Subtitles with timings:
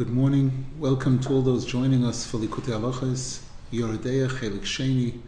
[0.00, 0.64] Good morning.
[0.78, 5.20] Welcome to all those joining us for Likutei Halachos, Yoredeya, Chelik Sheni,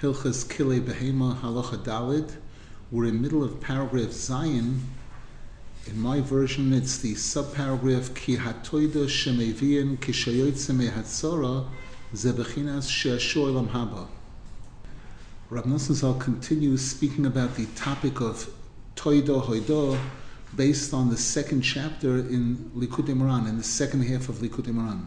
[0.00, 2.34] Hilchas Kile Behema, Halacha Dalid.
[2.90, 4.80] We're in middle of paragraph Zion.
[5.86, 11.68] In my version, it's the subparagraph Ki Hatoida Shemevian Kishayoytze Mehatzora
[12.14, 14.06] Zebechinas Sheashu Olam Haba.
[15.50, 18.48] Rab Nosson continues speaking about the topic of
[18.96, 20.00] Toida Hoidah
[20.56, 25.06] based on the second chapter in Likutei Moharan, in the second half of Likutei Moharan.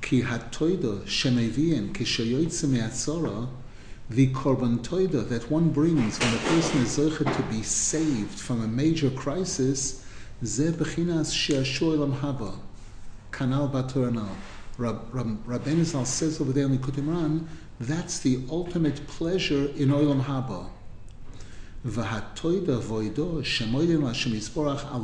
[0.00, 3.48] Ki hatoida shemevien kishayoytze me'atzora,
[4.10, 8.62] the korban toida that one brings when a person is zeichet to be saved from
[8.62, 10.04] a major crisis,
[10.44, 12.58] ze bechinas she'ashu elam haba,
[13.32, 14.36] kanal batoranal.
[14.78, 17.46] Rabbeinu Zal says over there in Likutei Moharan,
[17.78, 20.68] that's the ultimate pleasure in olam haba.
[21.86, 25.02] V'hatoida voido shemoidim Hashem Yisborach al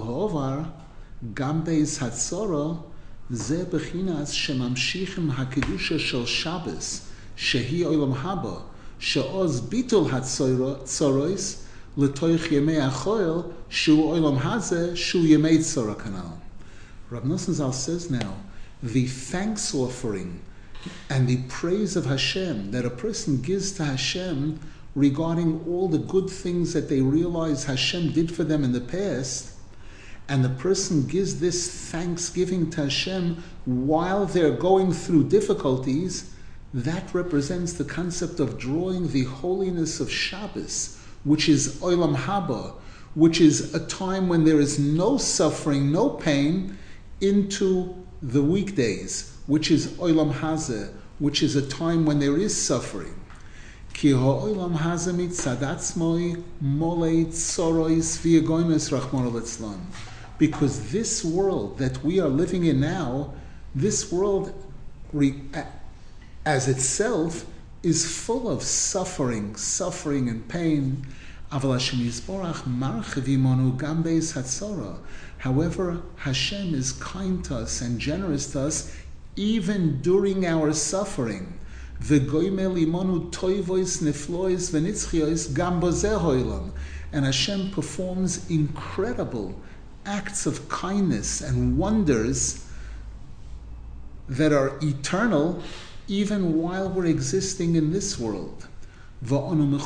[1.98, 2.84] hatzoro
[3.30, 7.02] ze bechinas shemamshichim hakidusha shel Shabbos
[7.36, 8.62] shehi olam haba
[8.98, 11.64] she'oz bitul hatzorois
[11.98, 15.60] letoich yemei achoil shu olam hazeh shu yemei
[17.52, 18.36] Zal says now,
[18.82, 20.40] the thanks offering
[21.10, 24.58] and the praise of Hashem that a person gives to Hashem
[24.94, 29.54] regarding all the good things that they realize Hashem did for them in the past,
[30.28, 36.34] and the person gives this thanksgiving to Hashem while they're going through difficulties,
[36.72, 42.74] that represents the concept of drawing the holiness of Shabbos, which is Olam Haba,
[43.14, 46.78] which is a time when there is no suffering, no pain,
[47.20, 53.19] into the weekdays, which is Olam Hazeh, which is a time when there is suffering.
[60.38, 63.34] Because this world that we are living in now,
[63.74, 64.52] this world
[66.46, 67.46] as itself
[67.82, 71.06] is full of suffering, suffering and pain.
[75.38, 78.96] However, Hashem is kind to us and generous to us
[79.36, 81.59] even during our suffering.
[87.12, 89.54] And Hashem performs incredible
[90.06, 92.64] acts of kindness and wonders
[94.28, 95.62] that are eternal
[96.08, 98.66] even while we're existing in this world.
[99.22, 99.78] And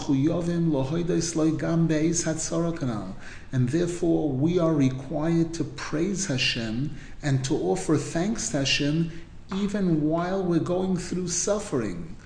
[3.68, 9.10] therefore, we are required to praise Hashem and to offer thanks to Hashem
[9.52, 12.16] even while we're going through suffering.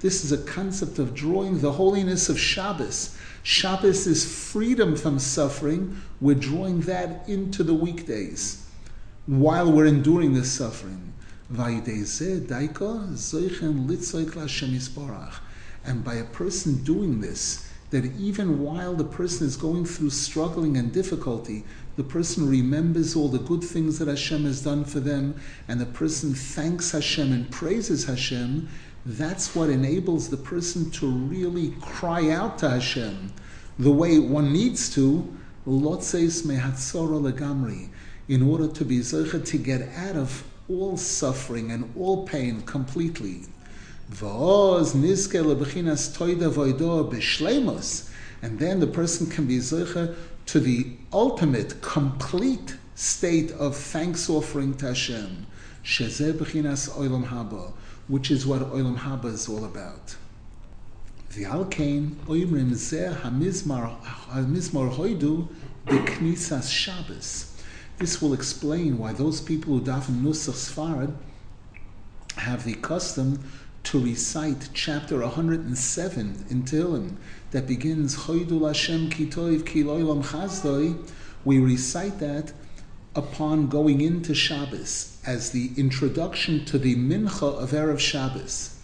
[0.00, 3.16] This is a concept of drawing the holiness of Shabbos.
[3.42, 6.00] Shabbos is freedom from suffering.
[6.20, 8.64] We're drawing that into the weekdays
[9.26, 11.12] while we're enduring this suffering.
[15.84, 20.76] And by a person doing this, that even while the person is going through struggling
[20.76, 21.64] and difficulty,
[21.96, 25.86] the person remembers all the good things that Hashem has done for them, and the
[25.86, 28.68] person thanks Hashem and praises Hashem,
[29.06, 33.32] that's what enables the person to really cry out to Hashem
[33.78, 37.88] the way one needs to, lotzeis mehatzora legamri,
[38.26, 43.42] in order to be zeichet to get out of all suffering and all pain completely.
[46.12, 48.10] Toida voido b'shleimus,
[48.42, 50.14] and then the person can be zeicha
[50.46, 55.46] to the ultimate, complete state of thanks offering to Hashem,
[55.84, 57.72] shezeh bechinas olam haba,
[58.08, 60.16] which is what olam haba is all about.
[61.30, 63.98] The V'alkein oimrim zeh hamizmar
[64.94, 65.48] hoidu
[65.86, 67.54] b'knisas Shabbos.
[67.98, 71.14] This will explain why those people who daven Nusach Sfarad
[72.36, 73.40] have the custom
[73.88, 77.16] to recite chapter 107 in Tehillim
[77.52, 81.10] that begins Choydul Hashem Kitoiv Kiloilam Chazdoi,
[81.42, 82.52] we recite that
[83.16, 88.74] upon going into Shabbos as the introduction to the Mincha of Erev Shabbos.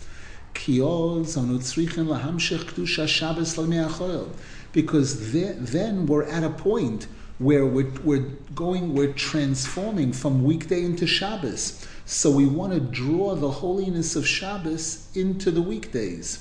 [4.73, 7.07] Because then we're at a point
[7.39, 11.87] where we're, we're going, we're transforming from weekday into Shabbos.
[12.07, 16.39] So we want to draw the holiness of Shabbos into the weekdays.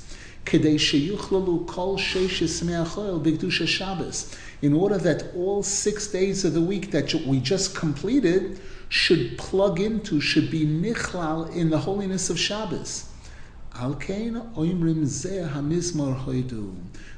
[0.52, 0.66] In
[4.74, 10.20] order that all six days of the week that we just completed should plug into,
[10.20, 13.06] should be nichlal in the holiness of Shabbos.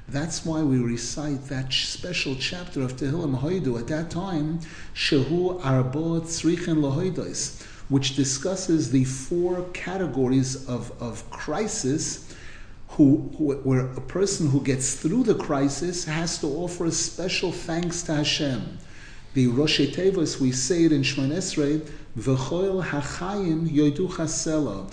[0.07, 4.59] That's why we recite that special chapter of Tehillim Hoidu at that time,
[4.93, 12.33] Shehu Arbo Tzrichen Lahoidos, which discusses the four categories of, of crisis
[12.89, 17.51] who, who, where a person who gets through the crisis has to offer a special
[17.51, 18.79] thanks to Hashem.
[19.33, 21.87] The Rosh Tevos, we say it in Shemon Esrei,
[22.17, 24.89] V'choil hachayim yoidu chasela.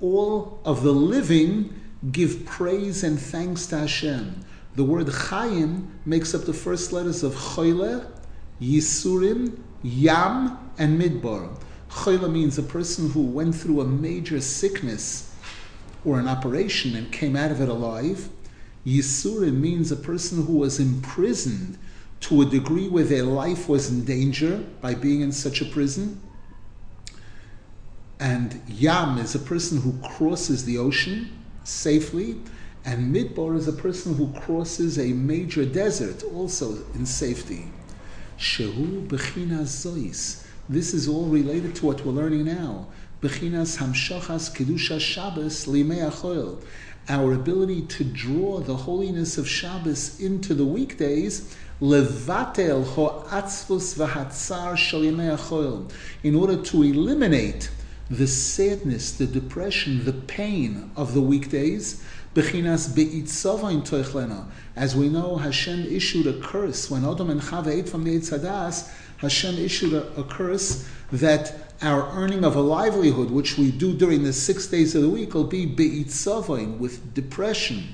[0.00, 1.80] All of the living
[2.10, 4.44] give praise and thanks to Hashem.
[4.74, 8.04] The word chayim makes up the first letters of choyle,
[8.60, 11.56] yisurim, yam, and midbar.
[11.94, 15.32] Choyle means a person who went through a major sickness
[16.04, 18.28] or an operation and came out of it alive.
[18.84, 21.78] Yisurim means a person who was imprisoned
[22.20, 26.20] to a degree where their life was in danger by being in such a prison.
[28.18, 31.30] And Yam is a person who crosses the ocean
[31.64, 32.40] safely.
[32.84, 37.70] And Midbar is a person who crosses a major desert also in safety.
[38.38, 40.43] Shehu Bechinas Zois.
[40.66, 42.86] This is all related to what we're learning now.
[43.20, 46.58] Bechinas Hamshachas Kedusha Shabbos Limei Achoil.
[47.06, 55.86] Our ability to draw the holiness of Shabbos into the weekdays levatel ho'atzvus v'hatzar shal
[56.22, 57.70] in order to eliminate
[58.08, 62.02] the sadness, the depression, the pain of the weekdays.
[62.34, 62.88] Bechinas
[63.84, 64.46] toichlena.
[64.74, 68.36] As we know, Hashem issued a curse when Adam and Chava ate from the Eitz
[68.36, 68.90] Hadaas.
[69.18, 74.24] Hashem issued a, a curse that our earning of a livelihood, which we do during
[74.24, 77.84] the six days of the week, will be be'itzavain with depression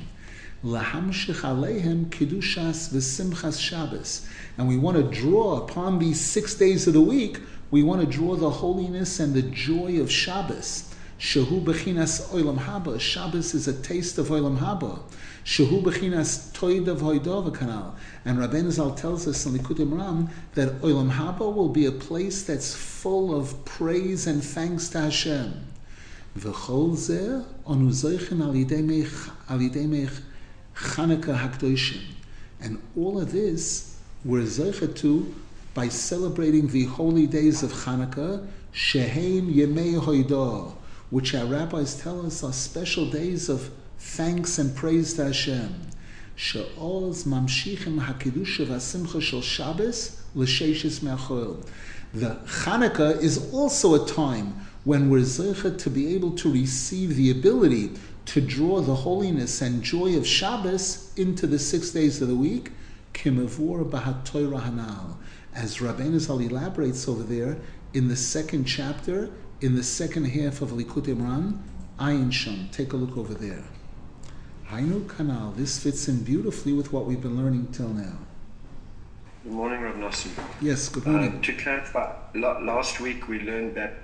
[0.64, 4.26] lahamshich alehem kedushas v'simchas Shabbos.
[4.58, 7.40] And we want to draw upon these six days of the week,
[7.70, 10.89] we want to draw the holiness and the joy of Shabbos.
[11.20, 12.98] Shehu bechinas oilam haba.
[12.98, 15.00] Shabbos is a taste of oilam haba.
[15.44, 17.92] Shehu bechinas toid of hoidov kanal.
[18.24, 22.44] And Rabbeinu Zal tells us in Likutei Moharan that oilam haba will be a place
[22.44, 25.66] that's full of praise and thanks to Hashem.
[26.38, 30.12] V'chol zeh onu zeichen al yidei mech
[30.74, 32.00] Chanukah Hakdoshim.
[32.62, 35.34] And all of this we're zeichet to
[35.74, 40.72] by celebrating the holy days of Chanukah, Shehem Yemei Hoidah,
[41.10, 45.74] which our rabbis tell us are special days of thanks and praise to Hashem.
[46.36, 51.66] She'oz mamshichim hakidusha v'asimcha shel Shabbos l'sheishis me'achol.
[52.14, 54.54] The Chanukah is also a time
[54.84, 57.92] when we're zeichet to be able to receive the ability
[58.26, 62.72] to draw the holiness and joy of Shabbos into the six days of the week,
[63.12, 65.16] kimavur bahat hanal.
[65.54, 67.58] As Rabbeinu Zal elaborates over there
[67.92, 69.30] in the second chapter,
[69.60, 71.58] in the second half of Likutei Moharan,
[71.98, 72.68] Ayin Sham.
[72.72, 73.64] Take a look over there.
[74.68, 75.54] Hainu Kanal.
[75.56, 78.16] This fits in beautifully with what we've been learning till now.
[79.44, 80.30] Good morning, Rav Nosson.
[80.60, 81.38] Yes, good morning.
[81.38, 83.98] Uh, to clarify, last week we learned that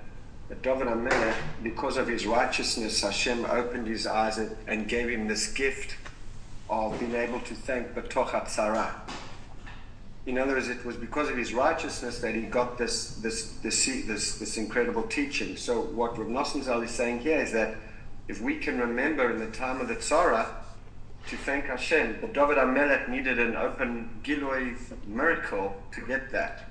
[0.63, 5.97] David HaMelech, because of his righteousness, Hashem opened his eyes and gave him this gift
[6.69, 9.03] of being able to thank Batoch Sarah.
[10.27, 13.87] In other words, it was because of his righteousness that he got this this this
[13.87, 15.57] this, this incredible teaching.
[15.57, 17.77] So what Rav Nosson Zal is saying here is that
[18.29, 20.49] if we can remember in the time of the Tzara
[21.29, 24.77] to thank Hashem, but David HaMelech needed an open Giloi
[25.07, 26.71] miracle to get that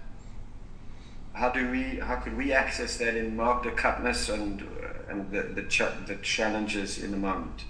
[1.35, 4.65] how do we how could we access that in Mark Katniss and
[5.09, 7.65] and the the, ch- the challenges in the moment?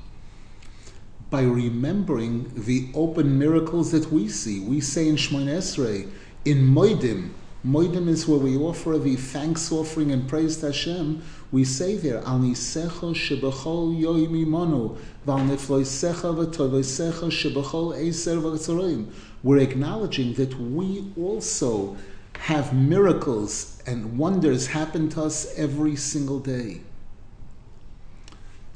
[1.36, 6.10] By remembering the open miracles that we see, we say in Shemon Esrei,
[6.46, 11.22] in Moedim, Moedim is where we offer the thanks offering and praise to Hashem.
[11.52, 19.12] We say there, Al nisecha shebechol yoim imonu, val nefloisecha v'tovoisecha shebechol eiser v'tzorim.
[19.44, 21.98] We're acknowledging that we also
[22.38, 26.80] have miracles and wonders happen to us every single day.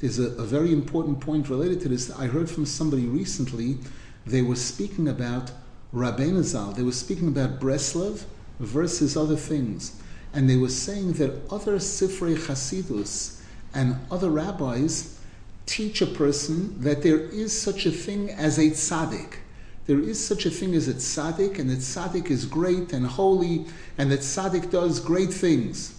[0.00, 2.10] There's a, a, very important point related to this.
[2.10, 3.78] I heard from somebody recently,
[4.26, 5.52] they were speaking about
[5.94, 8.24] Rabbeinu Zal, they were speaking about Breslov
[8.58, 10.00] versus other things.
[10.32, 13.42] And they were saying that other Sifrei Chasidus
[13.74, 15.18] and other rabbis
[15.66, 19.34] teach a person that there is such a thing as a tzaddik
[19.90, 23.66] there is such a thing as a tzaddik, and that tzaddik is great and holy,
[23.98, 25.98] and that tzaddik does great things.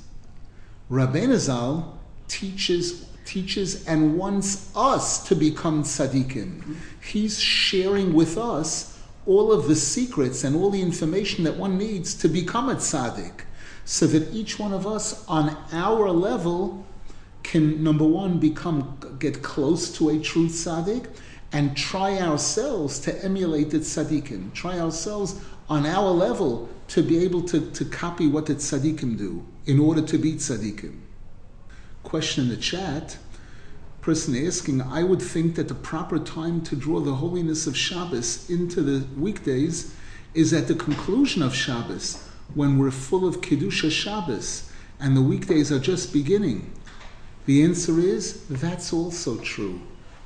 [0.89, 6.75] Rabbeinu Zal teaches teaches and wants us to become tzaddikim.
[7.01, 12.13] He's sharing with us all of the secrets and all the information that one needs
[12.16, 13.42] to become a tzaddik,
[13.86, 16.86] so that each one of us, on our level,
[17.44, 21.08] can number one become get close to a true tzaddik
[21.51, 24.54] and try ourselves to emulate the tzaddikim.
[24.54, 29.46] Try ourselves on our level to be able to, to copy what the tzaddikim do
[29.66, 30.98] in order to be tzaddikim.
[32.03, 33.17] Question in the chat.
[34.01, 38.50] Person asking, I would think that the proper time to draw the holiness of Shabbos
[38.50, 39.96] into the weekdays
[40.34, 45.72] is at the conclusion of Shabbos, when we're full of Kedusha Shabbos and the weekdays
[45.72, 46.72] are just beginning.
[47.46, 49.81] The answer is that's also true.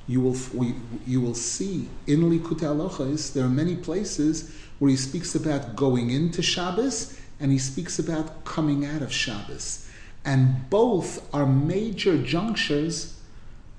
[0.08, 0.76] You will, we,
[1.08, 6.12] you will see in Likutei Halachos, there are many places where he speaks about going
[6.12, 9.85] into Shabbos and he speaks about coming out of Shabbos.
[10.26, 13.20] And both are major junctures,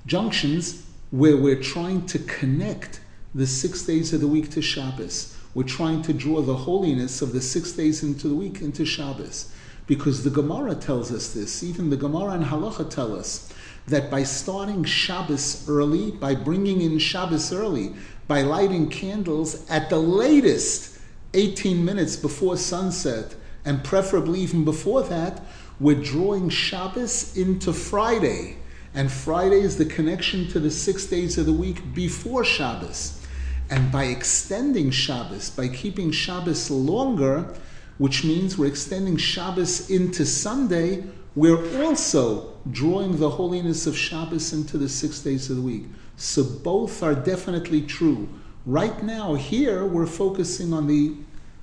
[0.06, 3.00] junctions where we're trying to connect
[3.34, 5.36] the six days of the week to Shabbos.
[5.54, 9.52] We're trying to draw the holiness of the six days into the week into Shabbos.
[9.86, 13.52] Because the Gemara tells us this, even the Gemara and Halacha tell us
[13.86, 17.94] that by starting Shabbos early, by bringing in Shabbos early,
[18.26, 20.98] by lighting candles at the latest
[21.34, 23.34] 18 minutes before sunset,
[23.64, 25.40] and preferably even before that,
[25.78, 28.56] we're drawing Shabbos into Friday.
[28.94, 33.22] And Friday is the connection to the six days of the week before Shabbos.
[33.68, 37.54] And by extending Shabbos, by keeping Shabbos longer,
[37.98, 41.04] which means we're extending Shabbos into Sunday,
[41.34, 45.84] we're also drawing the holiness of Shabbos into the six days of the week.
[46.16, 48.28] So both are definitely true.
[48.64, 51.14] Right now, here, we're focusing on the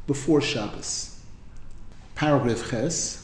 [0.06, 1.20] before Shabbos.
[2.14, 3.23] Paragraph Ches.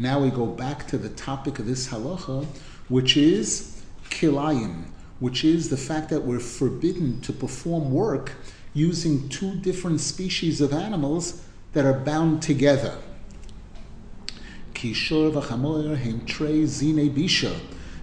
[0.00, 2.46] Now we go back to the topic of this halacha,
[2.88, 4.84] which is kilayim,
[5.20, 8.32] which is the fact that we're forbidden to perform work
[8.74, 12.96] using two different species of animals that are bound together.
[14.74, 17.58] Trei zine bisha,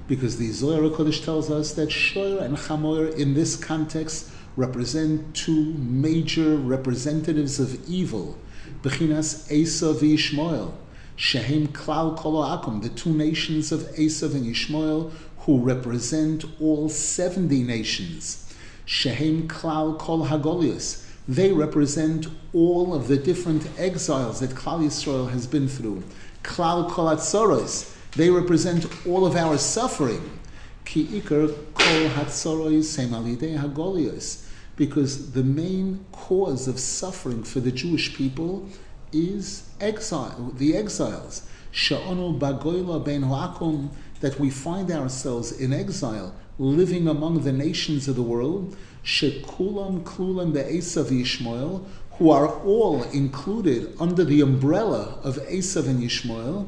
[0.08, 5.74] because the Zohar Kodesh tells us that shor and chamoyer in this context represent two
[5.74, 8.38] major representatives of evil,
[8.82, 10.74] Bechinas Esav v'Yishmael,
[11.16, 17.64] Shehem Klal Kol Akum, the two nations of Esav and Yishmael, who represent all 70
[17.64, 18.54] nations.
[18.86, 25.48] Shehem Klal Kol Hagolius, they represent all of the different exiles that Klal Yisrael has
[25.48, 26.04] been through.
[26.44, 30.40] Klal Kol Hatzoros, they represent all of our suffering.
[30.84, 34.45] Ki Iker Kol Hatzoros Semalide Hagolios,
[34.75, 38.67] because the main cause of suffering for the Jewish people
[39.12, 41.48] is exile, the exiles.
[41.72, 43.89] Sha'onu bagoila ben hoakum,
[44.22, 48.75] that we find ourselves in exile, living among the nations of the world.
[49.03, 56.67] Shekulam klulam be'esav Yishmael, who are all included under the umbrella of Esav and Yishmael.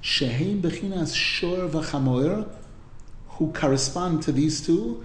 [0.00, 2.48] Shehem bechinas shor v'chamoer,
[3.30, 5.04] who correspond to these two.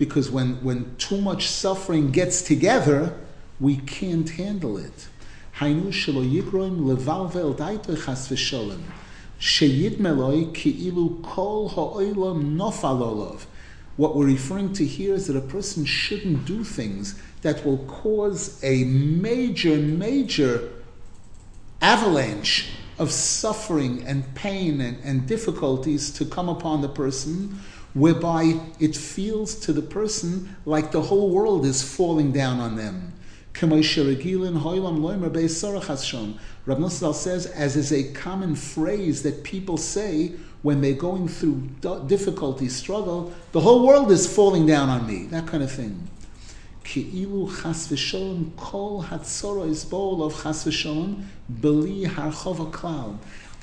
[0.00, 3.14] Because when, when too much suffering gets together,
[3.58, 5.08] we can't handle it.
[5.60, 8.80] היינו שלא יגרום לבלבל דייתו חס ושלום,
[9.38, 13.36] שידמלוי כאילו כל העולם נופל עליו.
[13.98, 18.60] What we're referring to here is that a person shouldn't do things that will cause
[18.62, 20.68] a major, major
[21.80, 22.68] avalanche
[22.98, 27.58] of suffering and pain and, and difficulties to come upon the person,
[27.93, 33.13] whereby it feels to the person like the whole world is falling down on them.
[33.53, 33.77] Rav
[36.77, 40.31] Nosal says, as is a common phrase that people say
[40.61, 41.67] when they're going through
[42.07, 46.07] difficulty, struggle, the whole world is falling down on me, that kind of thing.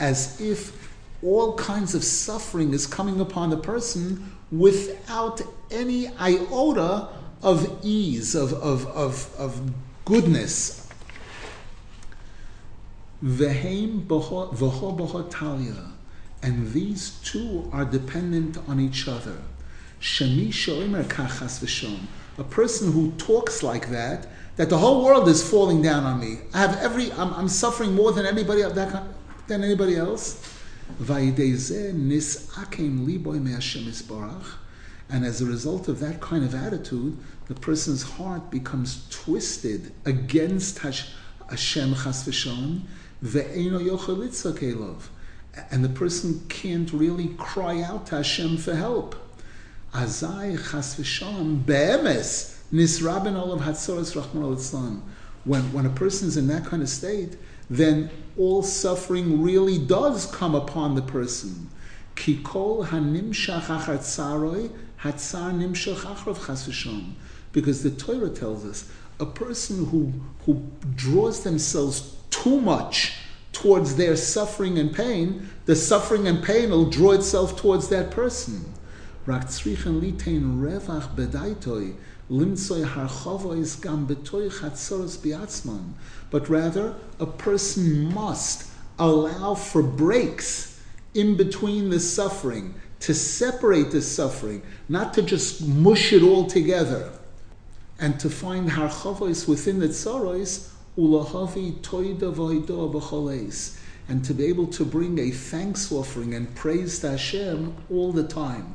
[0.00, 0.87] As if
[1.22, 7.08] all kinds of suffering is coming upon the person without any iota
[7.42, 9.72] of ease, of, of, of, of
[10.04, 10.88] goodness.
[16.40, 19.38] And these two are dependent on each other.
[20.00, 21.98] Er v'shom.
[22.38, 26.38] a person who talks like that, that the whole world is falling down on me.
[26.54, 30.57] I have every, I'm, I'm suffering more than anybody than anybody else.
[35.10, 37.16] And as a result of that kind of attitude,
[37.46, 42.82] the person's heart becomes twisted against Hashem chas v'shalom,
[45.70, 49.16] and the person can't really cry out to Hashem for help.
[49.94, 55.02] Azai chas v'shalom be'emes nisraben olav hatzoros rachman al
[55.44, 57.38] When when a person is in that kind of state,
[57.70, 61.70] then all suffering really does come upon the person.
[62.16, 62.84] Kikol.
[67.52, 70.12] Because the Torah tells us a person who
[70.44, 70.62] who
[70.94, 73.14] draws themselves too much
[73.52, 78.72] towards their suffering and pain, the suffering and pain will draw itself towards that person.
[86.30, 90.80] But rather, a person must allow for breaks
[91.14, 97.10] in between the suffering, to separate the suffering, not to just mush it all together,
[97.98, 104.84] and to find harchavos within the tsaros ulahavi toida v'hoidah and to be able to
[104.84, 108.74] bring a thanks offering and praise to Hashem all the time.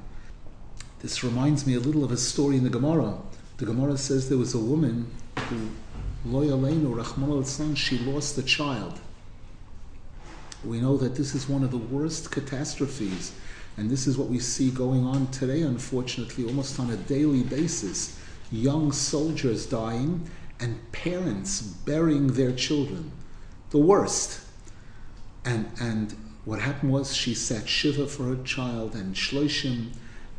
[1.00, 3.18] This reminds me a little of a story in the Gemara.
[3.58, 5.12] The Gemara says there was a woman
[5.50, 5.70] who,
[6.28, 9.00] loyalenu rachman she lost a child.
[10.64, 13.34] We know that this is one of the worst catastrophes,
[13.76, 18.18] and this is what we see going on today, unfortunately, almost on a daily basis.
[18.52, 23.12] Young soldiers dying, and parents burying their children.
[23.72, 24.40] The worst.
[25.44, 26.16] And, and
[26.46, 29.92] what happened was she sat Shiva for her child and Shloshim,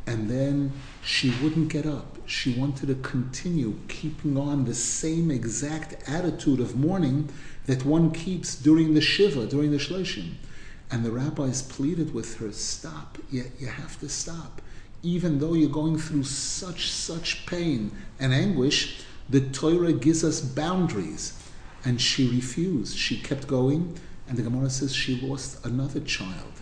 [0.07, 0.71] and then
[1.03, 2.14] she wouldn't get up.
[2.25, 7.29] She wanted to continue keeping on the same exact attitude of mourning
[7.65, 10.33] that one keeps during the Shiva, during the Shloshim.
[10.91, 14.61] And the rabbis pleaded with her, stop, you, you have to stop.
[15.03, 21.39] Even though you're going through such, such pain and anguish, the Torah gives us boundaries.
[21.83, 22.97] And she refused.
[22.97, 23.97] She kept going,
[24.27, 26.61] and the Gemara says she lost another child.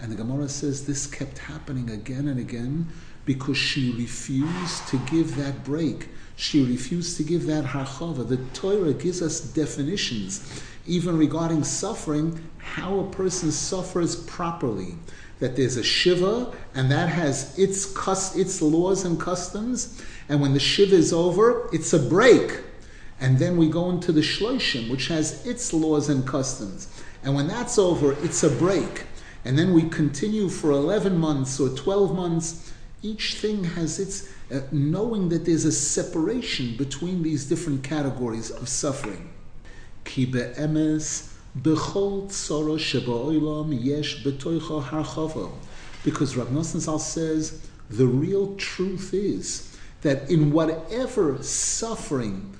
[0.00, 2.88] And the Gemara says this kept happening again and again
[3.24, 6.08] because she refused to give that break.
[6.36, 8.28] She refused to give that harchava.
[8.28, 14.96] The Torah gives us definitions, even regarding suffering, how a person suffers properly.
[15.40, 17.86] That there's a shiva, and that has its
[18.36, 22.60] its laws and customs, and when the Shiva is over, it's a break.
[23.20, 26.88] And then we go into the Shloshim, which has its laws and customs.
[27.22, 29.04] And when that's over, it's a break.
[29.44, 32.72] And then we continue for 11 months or 12 months.
[33.04, 38.66] Each thing has its, uh, knowing that there's a separation between these different categories of
[38.66, 39.28] suffering.
[40.06, 44.24] Ki be'emes b'chol tzoro sheba'olam yesh.
[46.02, 52.56] Because Rav Nosson says, the real truth is that in whatever suffering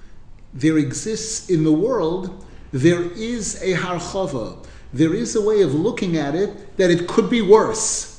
[0.52, 4.58] there exists in the world, there is a harchava.
[4.92, 8.13] There is a way of looking at it that it could be worse.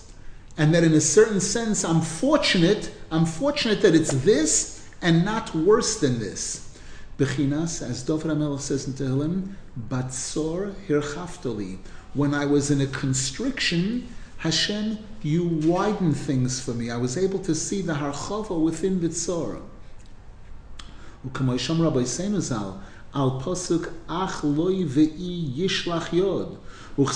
[0.57, 5.53] And that in a certain sense, I'm fortunate, I'm fortunate that it's this and not
[5.53, 6.77] worse than this.
[7.17, 9.53] Bechinas, as David HaMelech says in Tehillim,
[9.89, 11.77] Batzor hirchaftoli.
[12.13, 16.91] When I was in a constriction, Hashem, you widen things for me.
[16.91, 19.61] I was able to see the harchava within the tzora.
[21.27, 22.81] U'kamoisham Rabboseinu Zal,
[23.13, 26.57] al posuk ach loy ve'i yishlach yod.
[26.96, 27.06] And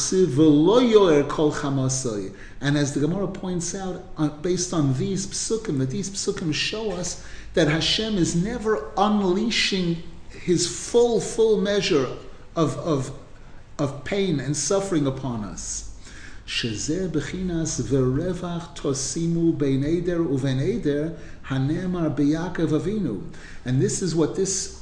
[2.77, 7.25] as the Gemara points out, uh, based on these psukim, that these psukim show us
[7.55, 12.07] that Hashem is never unleashing His full, full measure
[12.57, 13.13] of, of,
[13.79, 15.91] of pain and suffering upon us.
[16.47, 21.09] שזה בחינס ורווח תוסימו בין עדר ובין עדר,
[21.49, 23.21] הנאמר ביעקב אבינו.
[23.67, 24.81] And this is what this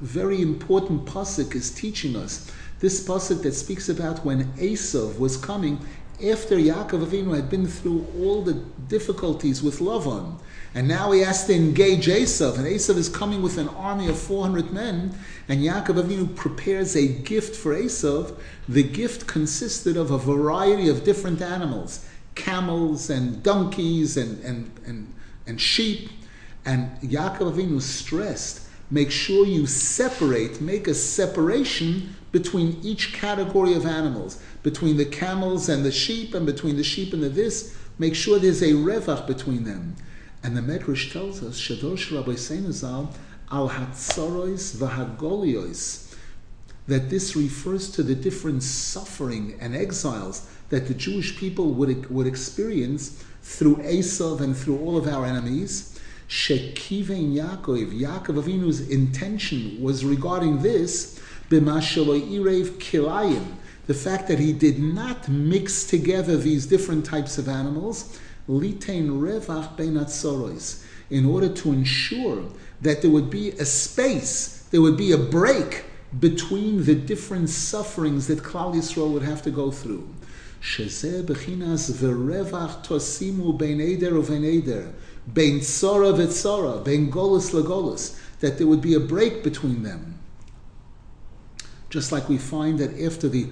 [0.00, 2.50] very important pasuk is teaching us.
[2.83, 5.79] This pasuk that speaks about when Esav was coming
[6.21, 8.55] after Yaakov Avinu had been through all the
[8.89, 10.37] difficulties with Lavan.
[10.75, 14.19] And now he has to engage Esav, and Esav is coming with an army of
[14.19, 15.17] 400 men,
[15.47, 18.35] and Yaakov Avinu prepares a gift for Esav.
[18.67, 25.13] The gift consisted of a variety of different animals, camels and donkeys and, and, and,
[25.47, 26.09] and sheep.
[26.65, 33.85] And Yaakov Avinu stressed, make sure you separate, make a separation between each category of
[33.85, 38.15] animals, between the camels and the sheep, and between the sheep and the this, make
[38.15, 39.95] sure there's a revach between them.
[40.43, 43.13] And the Medrash tells us, Shadosh Rabboseinu Zal,
[43.51, 46.15] al hatzorois v'hagoliois,
[46.87, 52.25] that this refers to the different suffering and exiles that the Jewish people would, would
[52.25, 55.99] experience through Esav and through all of our enemies.
[56.27, 61.12] Shekiven Yaakov, Yaakov Avinu's intention was regarding this,
[63.85, 69.77] the fact that he did not mix together these different types of animals, litain revach
[71.09, 72.45] in order to ensure
[72.81, 75.85] that there would be a space, there would be a break
[76.19, 80.07] between the different sufferings that Klal Yisrael would have to go through.
[88.39, 90.12] That there would be a break between them.
[91.93, 93.49] Just like we find that after the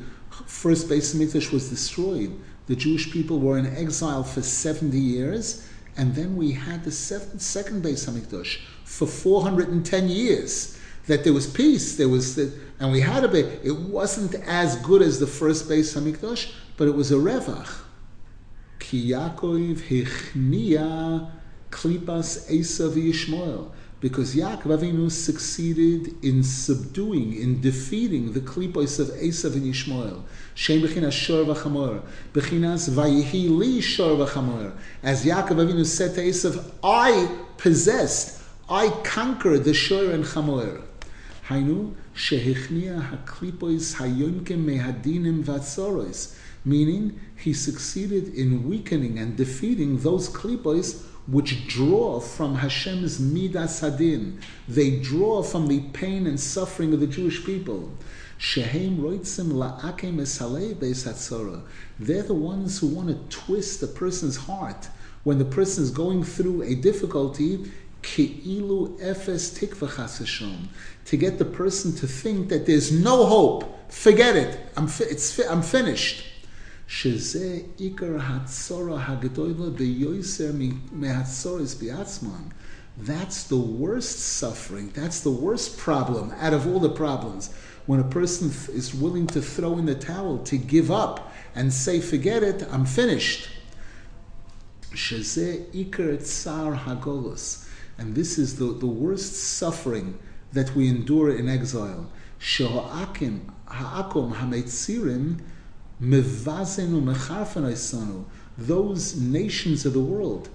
[0.48, 2.34] first Beis Hamikdash was destroyed,
[2.66, 7.40] the Jewish people were in exile for 70 years, and then we had the seventh,
[7.40, 10.76] second Beis Hamikdash for 410 years.
[11.06, 13.60] That there was peace, there was, the, and we had a bit.
[13.64, 17.72] It wasn't as good as the first Beis Hamikdash, but it was a revach.
[18.80, 21.30] Ki Yaakov hichnia
[21.70, 23.70] klipas Esav Yishmael
[24.02, 30.24] because Yaakov Avinu succeeded in subduing, in defeating the klipos of Esav and Yishmael.
[30.56, 32.02] Shem bechinas shor v'chamor,
[32.34, 34.76] bechinas vayihi li shor v'chamor.
[35.04, 40.82] As Yaakov Avinu said to Esav, I possessed, I conquered the shor and chamor.
[41.48, 46.36] Hainu shehichnia haklipos hayonkim mehadinim vatzoros.
[46.66, 54.42] Meaning, he succeeded in weakening and defeating those klipos which draw from Hashem's midas hadin.
[54.68, 57.92] They draw from the pain and suffering of the Jewish people.
[58.38, 60.18] Shehem roitzim la'akem
[62.00, 64.90] They're the ones who want to twist a person's heart
[65.24, 67.72] when the person is going through a difficulty.
[68.02, 70.68] Ki'ilu efes tikva
[71.06, 73.92] to get the person to think that there's no hope.
[73.92, 74.60] Forget it.
[74.76, 76.31] I'm, fi- it's fi- I'm finished.
[76.91, 80.53] שזה עיקר הצורה הגדולה ביותר
[80.93, 82.49] מהצורס בעצמם.
[83.05, 84.91] That's the worst suffering.
[84.95, 87.51] That's the worst problem out of all the problems.
[87.85, 92.01] When a person is willing to throw in the towel, to give up, and say,
[92.01, 93.49] forget it, I'm finished.
[94.95, 97.67] שזה עיקר tsar hagolus.
[97.99, 100.19] And this is the, the worst suffering
[100.53, 102.07] that we endure in exile.
[102.39, 105.41] שהאקים, האקום hametzirim
[108.58, 110.50] those nations of the world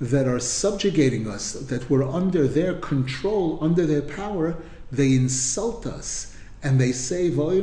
[0.00, 4.56] that are subjugating us, that we're under their control, under their power,
[4.90, 6.36] they insult us.
[6.64, 7.56] And they say, There's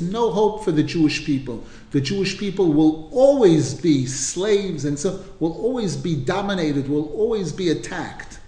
[0.00, 1.64] no hope for the Jewish people.
[1.90, 7.52] The Jewish people will always be slaves and so will always be dominated, will always
[7.52, 8.38] be attacked.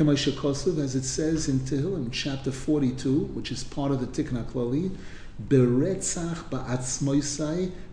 [0.00, 0.26] As
[0.96, 4.90] it says in Tehillim, chapter 42, which is part of the Tikkun HaKlali,
[5.40, 6.48] beretzach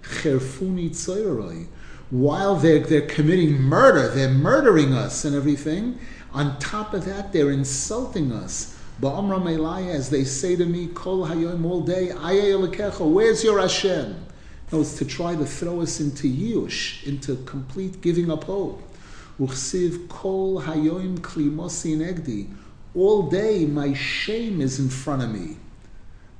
[0.01, 1.67] cherfuni.
[2.09, 5.99] While they're, they're committing murder, they're murdering us and everything.
[6.33, 8.75] On top of that, they're insulting us.
[9.01, 14.25] As they say to me, Kol hayom all day, where's your Hashem?
[14.71, 18.83] No, it's to try to throw us into yush, into complete giving up hope.
[19.39, 22.53] Uchsiv kol hayom klimosi negdi.
[22.93, 25.57] All day, my shame is in front of me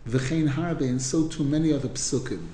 [0.10, 2.48] v'chein harbe, and so too many other psukim.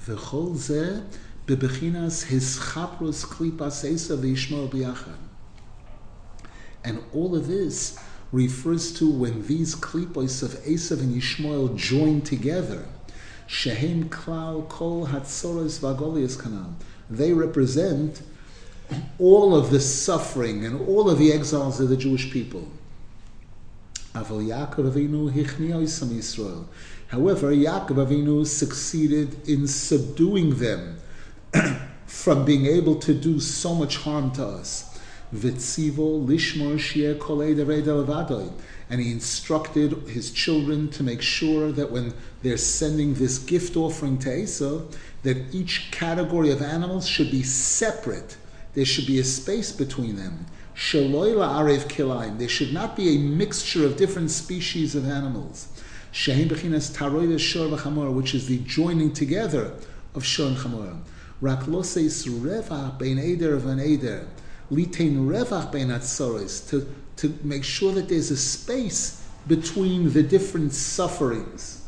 [0.00, 1.02] V'chol zeh
[1.46, 5.16] bebechinas hischaprus klipas esa v'yishmor b'yachad.
[6.84, 7.98] And all of this
[8.30, 12.84] refers to when these klipos of Esav and Yishmael join together.
[13.46, 16.74] Shehem klal kol hatzoros v'agolias kanal.
[17.08, 18.22] They represent
[19.18, 22.68] all of the suffering and all of the exiles of the Jewish people.
[24.14, 24.36] However,
[27.50, 30.98] Yaakov Avinu succeeded in subduing them
[32.06, 35.00] from being able to do so much harm to us.
[35.32, 35.42] And
[39.00, 44.32] he instructed his children to make sure that when they're sending this gift offering to
[44.32, 44.82] Esau,
[45.24, 48.36] that each category of animals should be separate.
[48.74, 50.46] There should be a space between them.
[50.76, 52.38] Arev Kilaim.
[52.38, 55.68] There should not be a mixture of different species of animals.
[56.12, 59.74] Shehin Bechinas Taroides Shor v'Chamor, which is the joining together
[60.14, 61.00] of Shor and Chamor.
[61.40, 64.28] Rak Loses Revach Bein Eder Van Eder.
[64.70, 66.68] Litein Revach Bein Atzoris.
[66.70, 71.86] To, to make sure that there's a space between the different sufferings.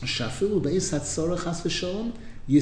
[0.00, 2.12] Shafilu Beis Hatzorah Chas V'Sholom
[2.48, 2.54] So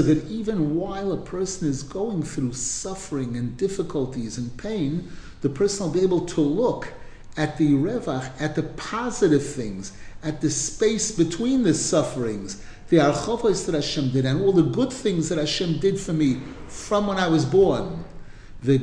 [0.00, 5.84] that even while a person is going through suffering and difficulties and pain, the person
[5.84, 6.94] will be able to look
[7.36, 9.92] at the revach, at the positive things,
[10.22, 14.94] at the space between the sufferings, the archovos that Hashem did, and all the good
[14.94, 18.06] things that Hashem did for me from when I was born.
[18.66, 18.80] And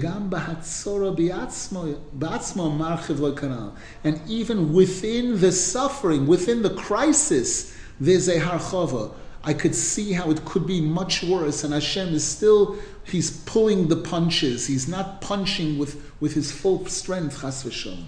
[4.28, 9.12] even within the suffering, within the crisis, there's a harchova.
[9.44, 13.88] I could see how it could be much worse, and Hashem is still, He's pulling
[13.88, 14.68] the punches.
[14.68, 18.04] He's not punching with, with His full strength, chas v'shon.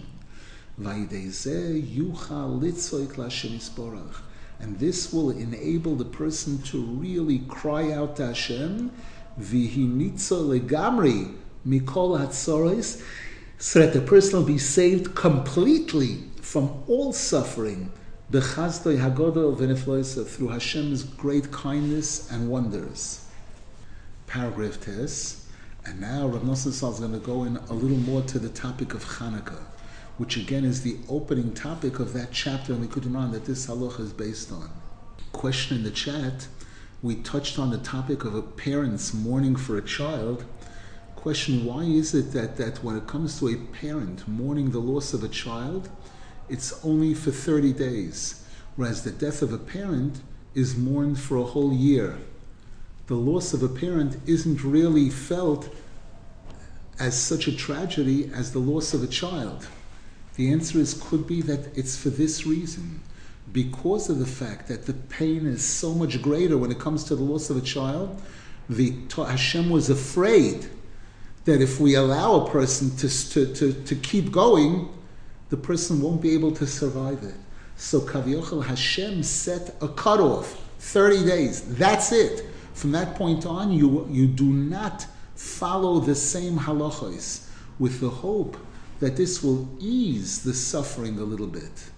[4.59, 8.91] And this will enable the person to really cry out to Hashem,
[9.39, 11.33] Vihinitzo legamri
[11.67, 13.03] mikol hatzoros,
[13.57, 17.91] so that the person will be saved completely from all suffering,
[18.31, 23.25] bechazdoi hagodol v'nefloisa, through Hashem's great kindness and wonders.
[24.27, 25.39] Paragraph test.
[25.85, 28.93] And now Rav Nosson is going to go in a little more to the topic
[28.93, 29.63] of Hanukkah,
[30.17, 33.99] which again is the opening topic of that chapter in the Kutumran that this halacha
[33.99, 34.69] is based on.
[35.33, 36.47] Question in the chat,
[37.01, 40.45] we touched on the topic of a parent's mourning for a child,
[41.23, 45.13] question why is it that, that when it comes to a parent mourning the loss
[45.13, 45.87] of a child,
[46.49, 50.19] it's only for 30 days, whereas the death of a parent
[50.53, 52.17] is mourned for a whole year.
[53.07, 55.73] The loss of a parent isn't really felt
[56.99, 59.65] as such a tragedy as the loss of a child.
[60.35, 62.99] The answer is could be that it's for this reason.
[63.53, 67.15] Because of the fact that the pain is so much greater when it comes to
[67.15, 68.21] the loss of a child,
[68.67, 70.67] the Hashem was afraid
[71.45, 74.89] that if we allow a person to, to, to, to keep going,
[75.49, 77.35] the person won't be able to survive it.
[77.75, 81.75] So Kaviochel Hashem set a cutoff, 30 days.
[81.75, 82.45] That's it.
[82.73, 87.47] From that point on, you, you do not follow the same halachos
[87.79, 88.57] with the hope
[88.99, 91.91] that this will ease the suffering a little bit.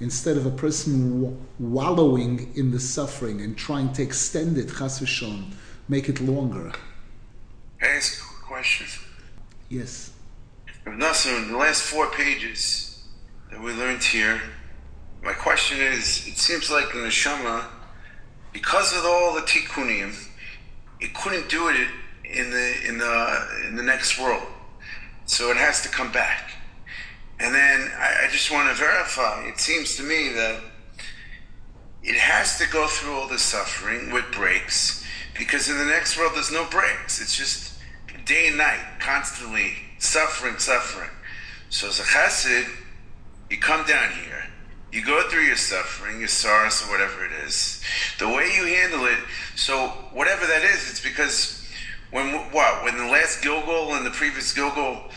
[0.00, 5.52] Instead of a person wallowing in the suffering and trying to extend it, chas v'shon,
[5.88, 6.72] make it longer.
[8.58, 8.88] Question.
[9.68, 10.10] Yes.
[10.84, 13.04] Nasser, in the last four pages
[13.52, 14.40] that we learned here,
[15.22, 17.66] my question is, it seems like in the neshama,
[18.52, 20.12] because of all the tikkunim,
[20.98, 21.86] it couldn't do it
[22.24, 24.48] in the in the in the next world,
[25.24, 26.50] so it has to come back.
[27.38, 29.44] And then I, I just want to verify.
[29.44, 30.60] It seems to me that
[32.02, 35.04] it has to go through all the suffering with breaks,
[35.38, 37.20] because in the next world there's no breaks.
[37.20, 37.77] It's just
[38.28, 41.10] day and night, constantly suffering, suffering.
[41.70, 42.68] So as a chassid,
[43.50, 44.44] you come down here,
[44.92, 47.82] you go through your suffering, your sorrows, or whatever it is.
[48.18, 49.18] The way you handle it,
[49.56, 51.66] so whatever that is, it's because
[52.10, 55.10] when what when the last gilgul and the previous gilgul,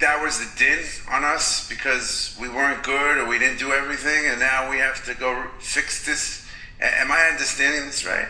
[0.00, 4.26] that was the din on us because we weren't good or we didn't do everything,
[4.26, 6.46] and now we have to go fix this.
[6.80, 8.28] Am I understanding this right?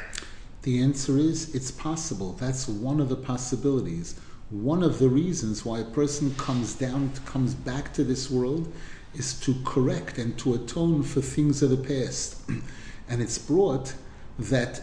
[0.69, 2.35] The answer is it's possible.
[2.35, 4.21] That's one of the possibilities.
[4.51, 8.71] One of the reasons why a person comes down, comes back to this world,
[9.15, 12.43] is to correct and to atone for things of the past.
[13.09, 13.95] and it's brought
[14.39, 14.83] that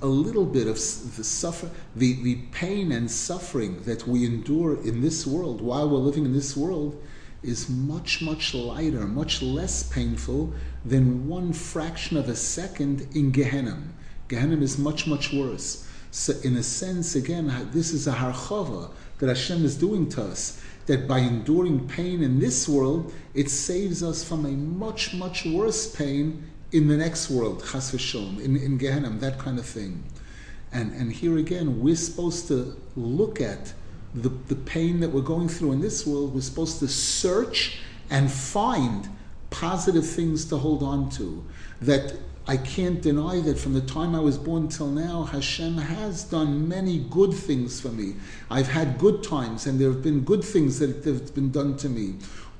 [0.00, 5.02] a little bit of the suffer, the, the pain and suffering that we endure in
[5.02, 6.98] this world while we're living in this world
[7.42, 10.54] is much, much lighter, much less painful
[10.86, 13.82] than one fraction of a second in Gehenna.
[14.28, 15.88] Gehenna is much, much worse.
[16.10, 20.62] So, in a sense, again, this is a harchava that Hashem is doing to us.
[20.86, 25.94] That by enduring pain in this world, it saves us from a much, much worse
[25.94, 30.04] pain in the next world, chas v'shom, in, in Gehenna, that kind of thing.
[30.72, 33.72] And, and here again, we're supposed to look at
[34.14, 36.34] the, the pain that we're going through in this world.
[36.34, 37.78] We're supposed to search
[38.10, 39.08] and find
[39.50, 41.44] positive things to hold on to.
[41.80, 42.14] That
[42.48, 46.68] I can't deny that from the time I was born till now, Hashem has done
[46.68, 48.14] many good things for me.
[48.50, 51.88] I've had good times, and there have been good things that have been done to
[51.88, 52.14] me.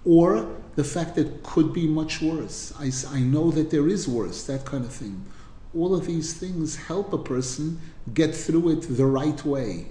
[0.04, 2.72] Or the fact that could be much worse.
[2.78, 5.24] I, I know that there is worse, that kind of thing.
[5.72, 7.80] All of these things help a person
[8.12, 9.86] get through it the right way.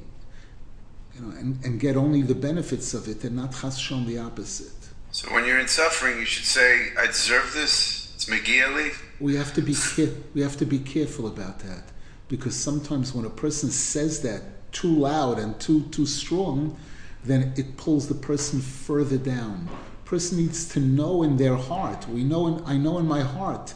[1.15, 4.73] You know, and, and get only the benefits of it and not chas the opposite.
[5.11, 8.93] So when you're in suffering, you should say, I deserve this, it's Megillah.
[9.19, 11.83] We have to be care- we have to be careful about that
[12.29, 16.77] because sometimes when a person says that too loud and too too strong,
[17.25, 19.69] then it pulls the person further down.
[20.05, 22.07] person needs to know in their heart.
[22.07, 23.73] We know, in, I know in my heart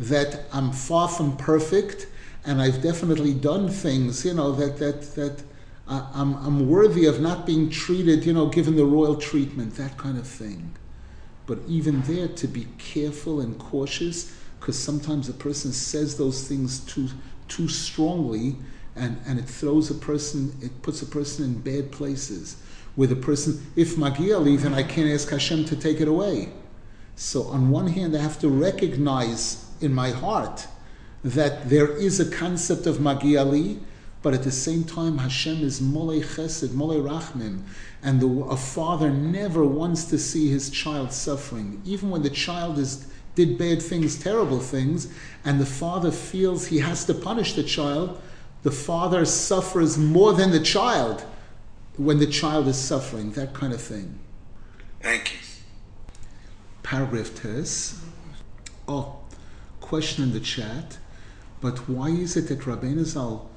[0.00, 2.08] that I'm far from perfect,
[2.44, 5.36] and I've definitely done things, you know, that that that
[5.86, 10.18] I'm I'm worthy of not being treated, you know, given the royal treatment, that kind
[10.18, 10.74] of thing.
[11.48, 16.80] But even there, to be careful and cautious, because sometimes a person says those things
[16.80, 17.08] too
[17.48, 18.56] too strongly,
[18.94, 22.62] and and it throws a person, it puts a person in bad places.
[22.96, 26.50] Where the person, if magia leave, then I can't ask Hashem to take it away.
[27.16, 30.66] So on one hand, I have to recognize in my heart
[31.24, 33.80] that there is a concept of Magiali,
[34.20, 37.62] but at the same time, Hashem is Molei Chesed, Molei Rachmim,
[38.02, 42.78] and the, a father never wants to see his child suffering, even when the child
[42.78, 45.06] is did bad things, terrible things,
[45.44, 48.20] and the father feels he has to punish the child.
[48.64, 51.24] The father suffers more than the child
[51.96, 53.30] when the child is suffering.
[53.32, 54.18] That kind of thing.
[55.00, 55.38] Thank you.
[56.82, 57.98] Paragraph test.
[58.88, 59.20] Oh,
[59.80, 60.98] question in the chat,
[61.60, 63.48] but why is it that Rabbeinu Zal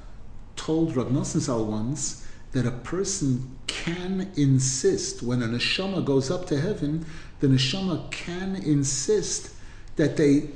[0.54, 6.60] told Nosson Zal once that a person can insist when a neshama goes up to
[6.60, 7.04] heaven,
[7.40, 9.52] the neshama can insist
[9.96, 10.48] that they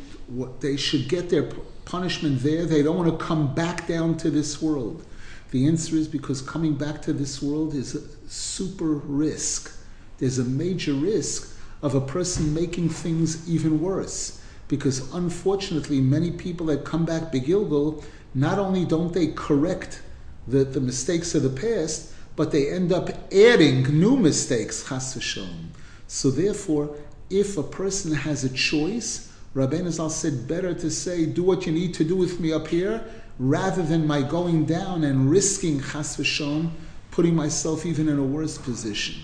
[0.60, 1.50] they should get their
[1.84, 2.64] punishment there.
[2.66, 5.04] They don't want to come back down to this world.
[5.50, 9.76] The answer is because coming back to this world is a super risk.
[10.18, 16.66] There's a major risk of a person making things even worse because unfortunately, many people
[16.66, 20.02] that come back begilgul, not only don't they correct
[20.46, 25.68] the, the mistakes of the past, but they end up adding new mistakes, chas v'shalom.
[26.06, 26.94] So therefore,
[27.30, 31.72] if a person has a choice, Rabbeinu Zal said, better to say, do what you
[31.72, 33.04] need to do with me up here,
[33.38, 36.70] rather than my going down and risking chas v'shalom,
[37.10, 39.22] putting myself even in a worse position.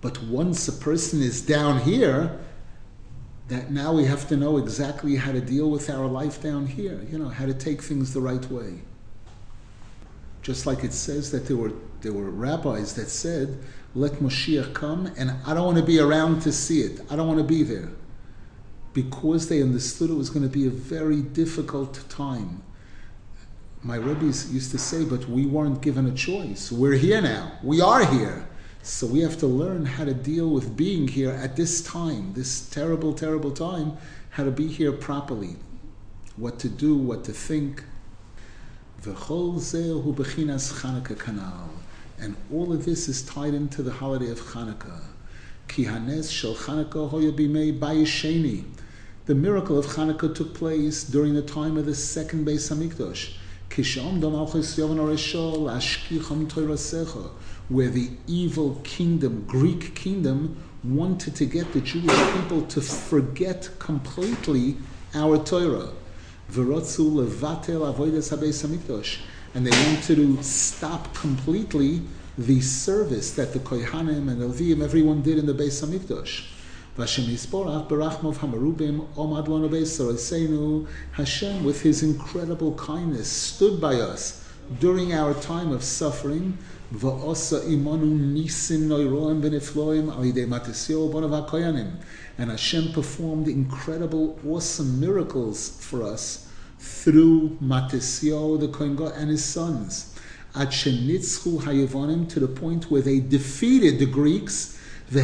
[0.00, 2.40] But once a person is down here,
[3.48, 7.06] that now we have to know exactly how to deal with our life down here,
[7.10, 8.80] you know, how to take things the right way.
[10.40, 11.72] Just like it says that there were
[12.04, 13.58] there were rabbis that said,
[13.94, 17.00] let Moshiach come, and I don't want to be around to see it.
[17.10, 17.88] I don't want to be there.
[18.92, 22.62] Because they understood it was going to be a very difficult time.
[23.82, 26.70] My rabbis used to say, but we weren't given a choice.
[26.70, 27.52] We're here now.
[27.62, 28.48] We are here.
[28.82, 32.68] So we have to learn how to deal with being here at this time, this
[32.68, 33.96] terrible, terrible time,
[34.28, 35.56] how to be here properly,
[36.36, 37.82] what to do, what to think.
[42.18, 45.02] And all of this is tied into the holiday of Chanukah.
[45.68, 48.64] Kihanes shel Chanukah hoyu bimei baiyisheni.
[49.26, 53.34] The miracle of Chanukah took place during the time of the second Beis Hamikdash
[57.68, 64.76] where the evil kingdom, Greek kingdom, wanted to get the Jewish people to forget completely
[65.12, 65.88] our Torah.
[69.54, 72.02] And they wanted to stop completely
[72.36, 76.50] the service that the Kohanim and Levim, everyone did in the Beis Hamikdash.
[81.12, 84.44] Hashem, with His incredible kindness, stood by us
[84.80, 86.58] during our time of suffering.
[92.38, 96.43] And Hashem performed incredible, awesome miracles for us
[96.84, 100.14] through Matisyo, the Kohen God, and his sons.
[100.54, 104.78] At Shenitzchu Hayavonim, to the point where they defeated the Greeks,
[105.10, 105.20] and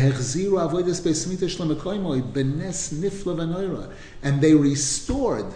[4.40, 5.46] they restored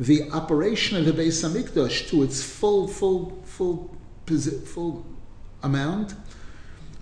[0.00, 3.96] the operation of the Beis Hamikdash to its full, full, full,
[4.26, 5.06] full
[5.62, 6.14] amount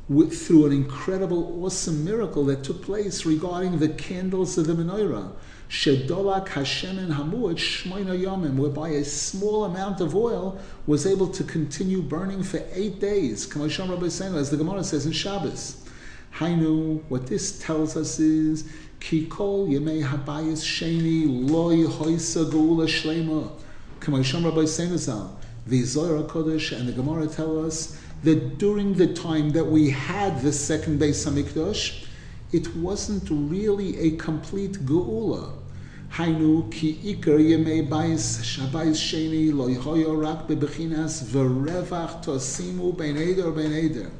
[0.08, 5.32] with, through an incredible, awesome miracle that took place regarding the candles of the menorah.
[5.72, 11.42] Shedolak Hashem and Hamuot Shmoina Yomim, whereby a small amount of oil was able to
[11.42, 13.46] continue burning for eight days.
[13.46, 15.88] Kamashon Rabbi saying, as the Gemara says in Shabbos.
[16.34, 23.50] Hainu, what this tells us is Kikol Yemei Habayis Sheni Loy Hoisa Geula Shlema.
[24.00, 25.40] Kamashon Rabboseinu Zal.
[25.66, 30.42] The Zohar Kodesh and the Gemara tell us that during the time that we had
[30.42, 32.04] the second Beis Hamikdash,
[32.52, 35.61] it wasn't really a complete geula.
[36.12, 43.50] Hainu ki ikar yemei bayis shabayis sheni lo yhoyo rak bebechinas verevach tosimu ben eder
[43.50, 44.10] ben eder.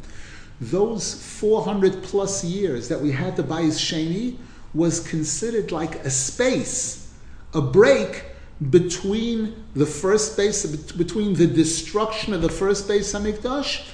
[0.60, 4.36] Those 400 plus years that we had the bayis sheni
[4.72, 7.12] was considered like a space,
[7.52, 8.24] a break
[8.70, 13.86] between the first Beis, between the destruction of the first Beis Hamikdash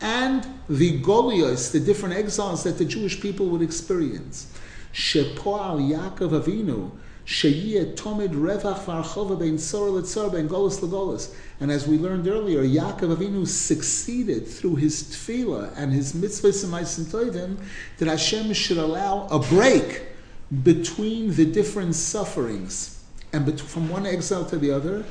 [0.00, 4.52] and the Golios, the different exiles that the Jewish people would experience.
[4.92, 6.90] Shepoal Yaakov Avinu,
[7.30, 11.32] Sheyeh Tomid Revach Varchova Ben Sorah Letzor Ben Golos Legolos.
[11.60, 16.72] And as we learned earlier, Yaakov Avinu succeeded through his tefillah and his mitzvahs and
[16.72, 17.56] ma'asim
[17.98, 20.06] that Hashem should allow a break
[20.64, 23.00] between the different sufferings
[23.32, 25.04] and from one exile to the other,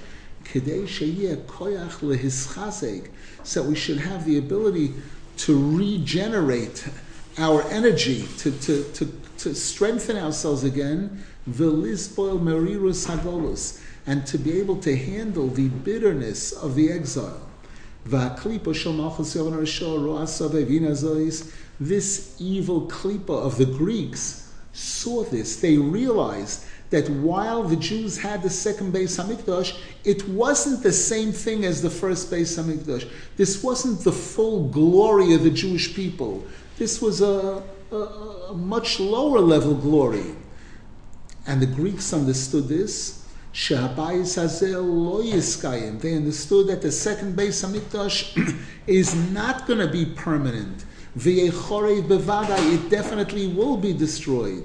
[3.44, 4.94] so we should have the ability
[5.38, 6.86] to regenerate
[7.38, 9.06] our energy, to, to, to,
[9.38, 11.24] to strengthen ourselves again,
[14.06, 17.42] and to be able to handle the bitterness of the exile.
[21.80, 25.56] This evil klipa of the Greeks saw this.
[25.58, 31.32] They realized that while the Jews had the second Beis Hamikdash, it wasn't the same
[31.32, 33.08] thing as the first Beis Hamikdash.
[33.38, 36.44] This wasn't the full glory of the Jewish people.
[36.78, 40.36] This was a, a, a much lower level glory.
[41.50, 43.26] And the Greeks understood this.
[43.52, 43.74] They
[46.16, 48.56] understood that the second Beis Hamikdash
[48.88, 50.86] is not going to be permanent.
[51.16, 54.64] It definitely will be destroyed.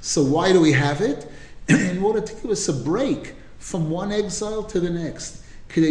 [0.00, 1.28] So why do we have it?
[1.68, 5.42] In order to give us a break from one exile to the next.
[5.76, 5.82] In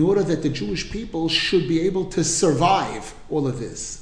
[0.00, 4.01] order that the Jewish people should be able to survive all of this.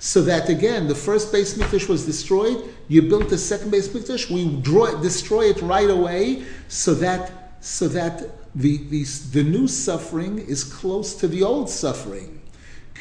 [0.00, 4.30] so that again, the first Beis Mikdash was destroyed, you built the second Beis Mikdash,
[4.30, 9.68] we draw, it, destroy it right away, so that, so that the, the, the new
[9.68, 12.40] suffering is close to the old suffering.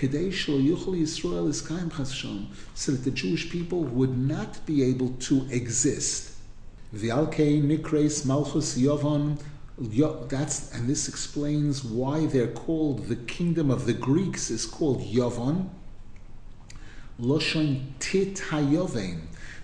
[0.02, 0.52] So that
[3.04, 6.34] the Jewish people would not be able to exist.
[6.93, 9.39] Nikres Malchus Yovon.
[10.30, 15.70] That's and this explains why they're called the kingdom of the Greeks is called Yovon.
[17.22, 19.20] Loshon Tit Hayovein.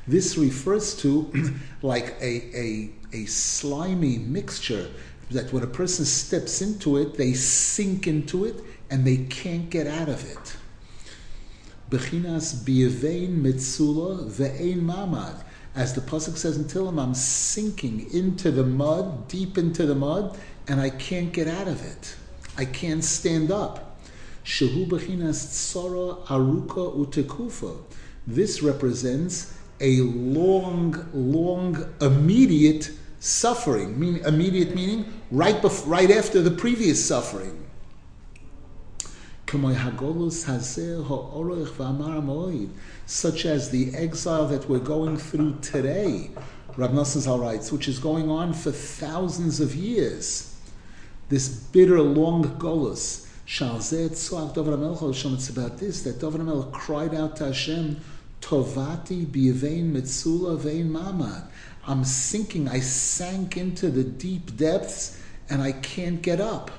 [0.07, 1.31] This refers to
[1.81, 4.89] like a, a, a slimy mixture
[5.31, 8.55] that when a person steps into it, they sink into it
[8.89, 10.57] and they can't get out of it.
[11.89, 15.43] Bechinas biyavein mitzula ve'ein mamad.
[15.75, 20.37] As the pasuk says in I'm sinking into the mud, deep into the mud,
[20.67, 22.15] and I can't get out of it.
[22.57, 23.84] I can't stand up.
[24.45, 25.75] Shehu bechinas
[26.27, 27.77] aruka utekufa.
[28.27, 36.51] This represents a long, long, immediate suffering, mean, immediate meaning right, bef- right after the
[36.51, 37.63] previous suffering.
[43.07, 46.31] Such as the exile that we're going through today,
[46.77, 50.55] Rav Nosson writes, which is going on for thousands of years.
[51.29, 53.24] This bitter, long golus.
[53.47, 58.01] It's about this that Melech cried out to Hashem,
[58.41, 61.47] Tovati bi'vein mitzula vein mamad.
[61.85, 62.67] I'm sinking.
[62.67, 66.71] I sank into the deep depths and I can't get up.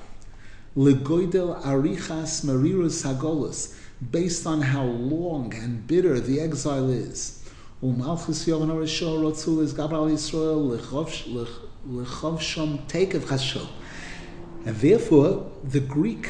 [0.75, 3.73] Legoidel arichas marirus hagolus,
[4.11, 7.49] based on how long and bitter the exile is.
[7.81, 10.77] Umalchus yovan orishol rotzul is Gabral Yisrael
[11.87, 13.67] lechovshom takev chashol.
[14.65, 16.27] And therefore, the Greek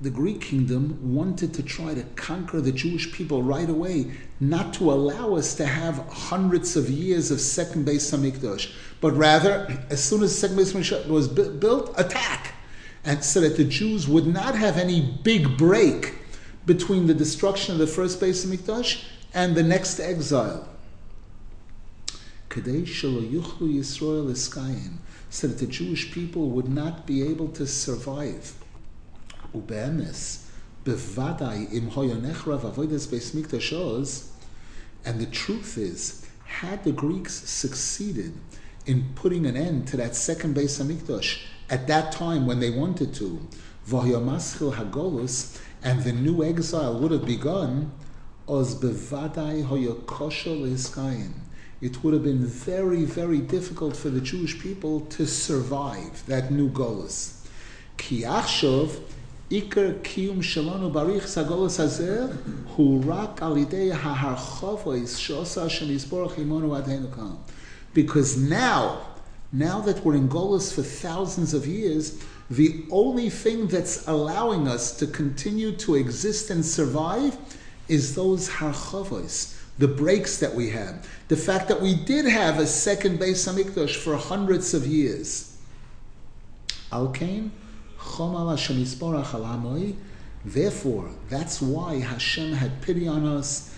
[0.00, 4.92] the Greek kingdom wanted to try to conquer the Jewish people right away, not to
[4.92, 10.22] allow us to have hundreds of years of second Beis Hamikdash, but rather, as soon
[10.22, 12.52] as second Beis Hamikdash was built, attack,
[13.04, 16.16] and so that the Jews would not have any big break
[16.66, 20.68] between the destruction of the first Beis Hamikdash and the next exile.
[25.28, 28.54] So that the Jewish people would not be able to survive.
[29.56, 30.44] Ube'emes,
[30.84, 31.90] bevadai im
[35.04, 38.34] and the truth is, had the Greeks succeeded
[38.86, 43.14] in putting an end to that second Beis Hamikdash at that time when they wanted
[43.14, 43.46] to,
[43.88, 47.92] v'hoyomaschil hagolus, and the new exile would have begun,
[48.48, 49.64] os bevadai.
[51.80, 56.70] It would have been very, very difficult for the Jewish people to survive that new
[56.70, 57.44] golus.
[57.96, 59.00] Ki achshov,
[67.94, 69.06] Because now,
[69.52, 72.20] now that we're in Golos for thousands of years,
[72.50, 77.36] the only thing that's allowing us to continue to exist and survive
[77.88, 81.08] is those harchavos, the breaks that we have.
[81.28, 85.56] The fact that we did have a second Beis Hamikdash for hundreds of years.
[86.90, 87.50] Alkain,
[90.44, 93.70] Therefore, that's why Hashem had pity on us,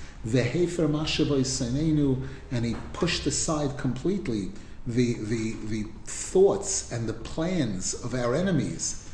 [2.50, 4.50] and He pushed aside completely
[4.86, 9.04] the, the, the thoughts and the plans of our enemies.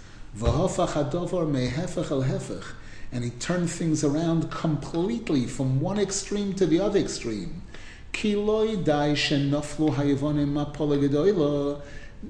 [3.13, 7.63] And He turned things around completely from one extreme to the other extreme.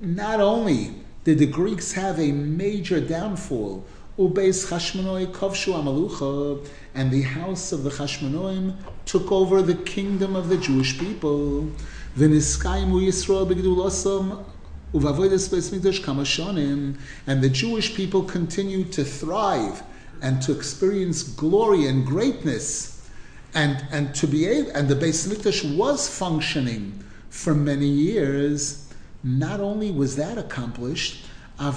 [0.01, 3.85] Not only did the Greeks have a major downfall.
[4.19, 6.65] Ubeis Chashmonoi Kovshu Amalucha,
[6.95, 11.73] and the house of the Chashmonoim took over the kingdom of the Jewish people.
[12.17, 14.45] V'niskaimu Yisrael b'gdulosam
[14.93, 16.97] uvavodas beis kamashonim,
[17.27, 19.83] and the Jewish people continued to thrive
[20.21, 23.09] and to experience glory and greatness,
[23.55, 28.84] and and to be able, and the Beis Mikdash was functioning for many years.
[29.25, 31.25] Not only was that accomplished,
[31.59, 31.71] In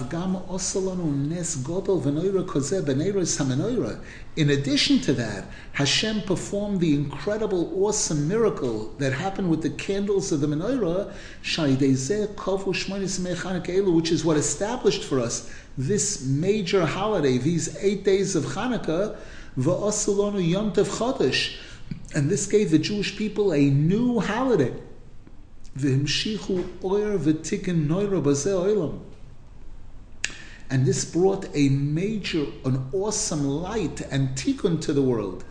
[4.50, 10.41] addition to that, Hashem performed the incredible, awesome miracle that happened with the candles of
[10.41, 11.14] the menorah,
[13.93, 19.16] which is what established for us this major holiday, these eight days of Hanukkah.
[22.16, 24.74] And this gave the Jewish people a new holiday.
[30.69, 35.45] And this brought a major, an awesome light and tikkun to the world.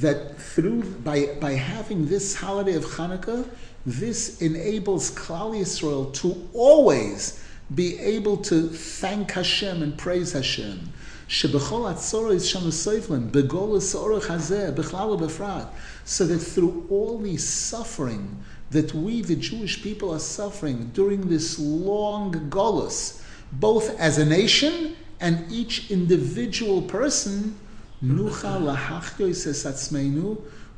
[0.00, 3.48] That through by by having this holiday of Hanukkah,
[3.84, 7.42] this enables Klal Yisrael to always
[7.74, 10.92] be able to thank Hashem and praise Hashem
[11.27, 15.67] שבכל הצורס שם סויפלן, בגולס אורך הזה, בכלל ובפרט,
[16.05, 21.59] so that through all the suffering that we, the Jewish people, are suffering during this
[21.59, 27.55] long golus, both as a nation and each individual person,
[28.01, 28.59] nucha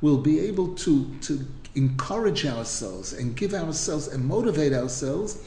[0.01, 1.39] will be able to, to
[1.73, 5.37] encourage ourselves and give ourselves and motivate ourselves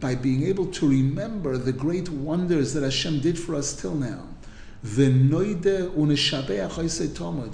[0.00, 4.22] by being able to remember the great wonders that Hashem did for us till now.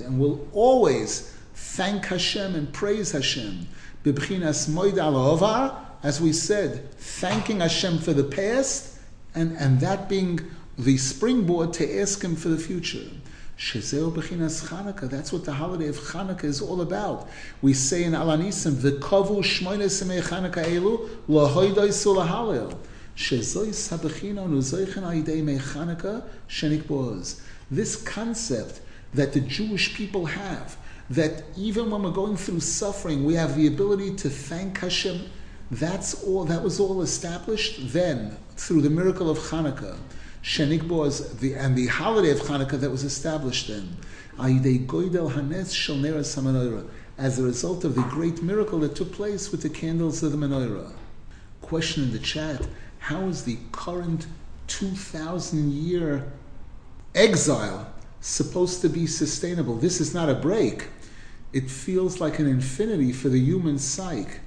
[0.06, 3.66] And will always thank Hashem and praise Hashem.
[6.02, 8.98] As we said, thanking Hashem for the past
[9.34, 10.40] and, and that being
[10.78, 13.08] the springboard to ask Him for the future.
[13.56, 15.08] Shezeo Bechinas Chanukah.
[15.08, 17.28] That's what the holiday of Chanukah is all about.
[17.62, 22.76] We say in Alanisim, V'kovu shmoyne semei Chanukah elu, lahoidoi sulahalel.
[23.16, 27.40] Shezois habechina nuzoichen aidei me Chanukah shenik boaz.
[27.70, 28.80] This concept
[29.14, 30.76] that the Jewish people have,
[31.10, 35.30] that even when we're going through suffering, we have the ability to thank Hashem.
[35.70, 36.44] That's all.
[36.44, 39.96] That was all established then through the miracle of Chanukah.
[40.44, 43.96] Shenikbo the and the holiday of Hanukkah that was established then.
[47.16, 50.36] As a result of the great miracle that took place with the candles of the
[50.36, 50.92] menorah.
[51.62, 52.68] Question in the chat:
[52.98, 54.26] How is the current
[54.66, 56.30] two thousand year
[57.14, 57.90] exile
[58.20, 59.76] supposed to be sustainable?
[59.76, 60.88] This is not a break.
[61.54, 64.40] It feels like an infinity for the human psyche.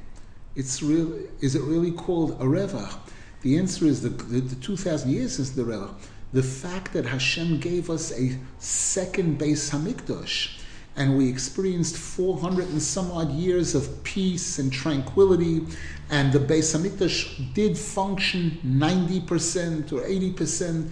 [0.56, 1.12] It's real.
[1.42, 3.00] Is it really called a revach?
[3.42, 5.90] The answer is the, the, the 2,000 years since the Reva.
[6.34, 10.60] The fact that Hashem gave us a second Beis Hamikdash,
[10.96, 15.66] and we experienced 400 and some odd years of peace and tranquility,
[16.10, 20.90] and the Beis Hamikdash did function 90% or 80%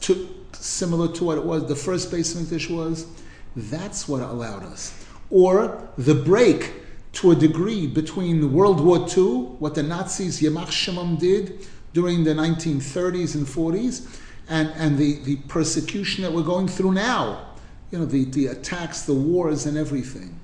[0.00, 3.06] to, similar to what it was, the first Beis Hamikdash was.
[3.56, 5.04] That's what allowed us.
[5.30, 6.72] Or the break
[7.16, 12.34] to a degree between World War II, what the Nazis, Yamach Shemam, did during the
[12.34, 17.54] 1930s and 40s, and, and the, the persecution that we're going through now.
[17.90, 20.38] You know, the, the attacks, the wars, and everything.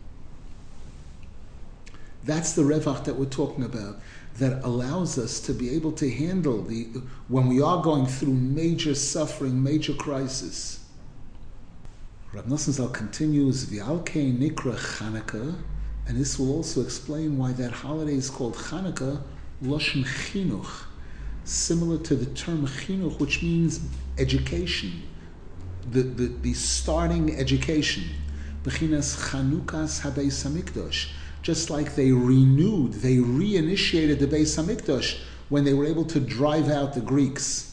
[2.25, 3.97] That's the revach that we're talking about
[4.39, 6.85] that allows us to be able to handle the
[7.29, 10.83] when we are going through major suffering, major crisis.
[12.33, 15.55] Rav Nosson Zal continues, V'alkei nikra Chanukah,
[16.07, 19.23] and this will also explain why that holiday is called Chanukah,
[19.63, 20.85] Loshen Chinuch,
[21.45, 23.81] similar to the term Chinuch, which means
[24.19, 25.03] education,
[25.91, 28.05] the, the, the starting education.
[28.65, 31.09] Bechinas Chanukas HaBeis HaMikdash,
[31.43, 36.69] just like they renewed, they reinitiated the Beis HaMikdash when they were able to drive
[36.69, 37.69] out the Greeks.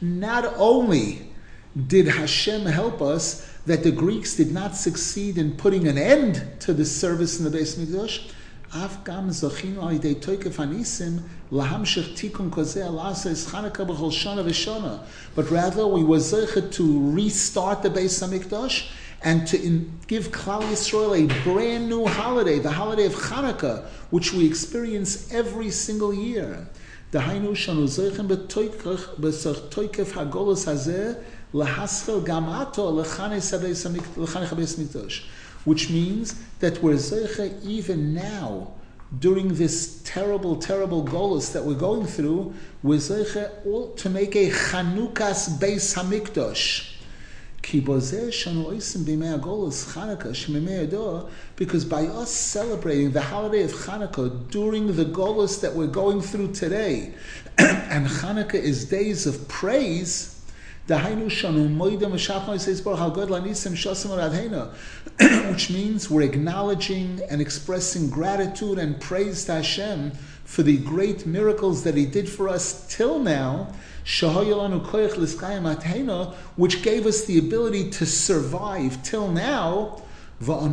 [0.00, 1.31] Not only
[1.74, 6.74] did Hashem help us that the Greeks did not succeed in putting an end to
[6.74, 8.30] the service in the Beis Mikdash?
[8.74, 14.44] Af gam zochin al yidei toikef anisim lahamshech tikun kozeh alasa es Chanukah b'chol shana
[14.44, 15.00] v'shana.
[15.34, 18.90] But rather, we were zeichet to restart the Beis Hamikdash
[19.22, 24.34] and to in, give Klal Yisrael a brand new holiday, the holiday of Chanukah, which
[24.34, 26.68] we experience every single year.
[27.12, 31.22] Dahainu shanu zeichem b'toikef hagolos hazeh
[31.52, 33.04] Gamato
[35.64, 38.72] which means that we're zeicha even now
[39.18, 44.48] during this terrible, terrible golus that we're going through, we're zeicha all to make a
[44.50, 46.88] Chanukas Beis Hamikdash.
[51.54, 56.52] Because by us celebrating the holiday of Hanukkah during the Golas that we're going through
[56.52, 57.14] today,
[57.58, 60.41] and Hanukkah is days of praise,
[65.50, 70.10] which means we're acknowledging and expressing gratitude and praise to Hashem
[70.44, 73.72] for the great miracles that He did for us till now,
[76.56, 80.02] which gave us the ability to survive till now.
[80.40, 80.66] We are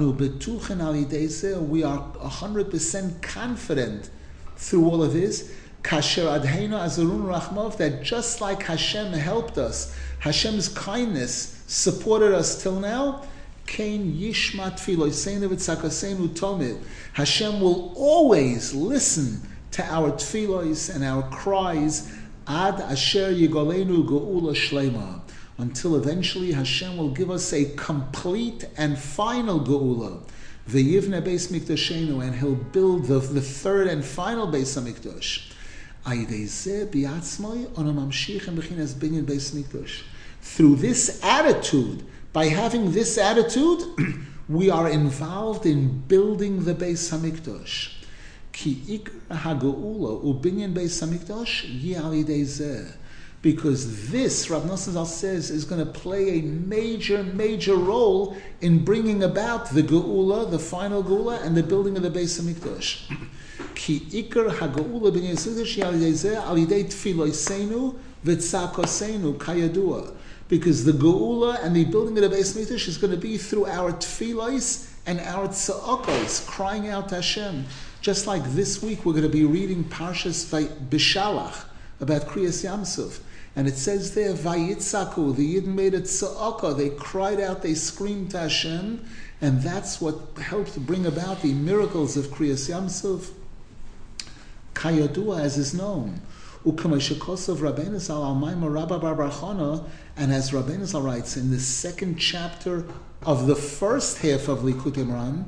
[2.16, 4.10] 100% confident
[4.57, 5.51] through all of this
[5.84, 12.80] Kasher Adheinu Azarun Rachmov, that just like Hashem helped us, Hashem's kindness supported us till
[12.80, 13.23] now,
[13.65, 14.77] Kain Yishmat
[16.34, 16.84] Tomid.
[17.13, 22.11] Hashem will always listen to our tfilos and our cries,
[22.47, 25.21] Ad Asher Yigolenu Geula Shlema,
[25.59, 30.19] until eventually Hashem will give us a complete and final Geula.
[30.67, 35.48] V'yivne Beis Mikdashenu, and He'll build the, the third and final Beis Hamikdash.
[40.41, 43.83] Through this attitude, by having this attitude,
[44.49, 47.91] we are involved in building the Beis Hamikdash.
[53.41, 59.23] Because this, Rav Nosson says, is going to play a major, major role in bringing
[59.23, 63.15] about the Geula, the final Geula, and the building of the Beis Hamikdash.
[63.75, 70.13] Ki ikar hagaula ben Yisrael al yidei tfiloisenu v'tzakosenu kayadua.
[70.49, 73.67] Because the geula and the building of the Beis Mikdash is going to be through
[73.67, 77.65] our tfilos and our tzakos, crying out Hashem.
[78.01, 80.49] Just like this week, we're going to be reading Parshas
[80.89, 81.65] Beshalach
[81.99, 83.19] about Kriyas Yamsuf.
[83.60, 86.78] And it says there, Vayitzaku, the Yidden made a tzaka.
[86.78, 89.05] They cried out, they screamed to Hashem,
[89.41, 93.32] and that's what helped bring about the miracles of Kriyas Yamsuf.
[94.76, 96.22] Kayodua, as is known.
[96.66, 99.84] Ukamashakosov Rabbeinu Zal al Rabba bar bar Chana,
[100.16, 102.86] and as Rabbeinu Zal writes in the second chapter
[103.24, 105.43] of the first half of Likutei Moharan,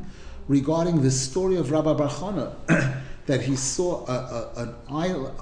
[0.50, 2.56] regarding the story of Rabba Barchana,
[3.28, 4.76] that he saw a, a,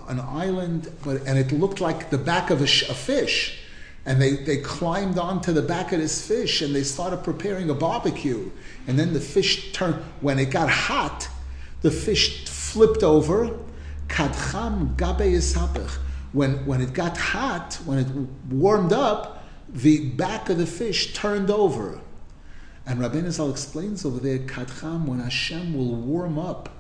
[0.08, 3.60] an, island, and it looked like the back of a, sh- a fish.
[4.06, 7.74] And they, they climbed onto the back of this fish and they started preparing a
[7.74, 8.50] barbecue.
[8.88, 11.28] And then the fish turned, when it got hot,
[11.82, 13.60] the fish flipped over
[14.10, 15.90] gabe yisapech.
[16.32, 18.08] When, when it got hot, when it
[18.54, 22.00] warmed up, the back of the fish turned over.
[22.86, 26.79] And Rabbeinu Zal explains over there, Kadcham, when Hashem will warm up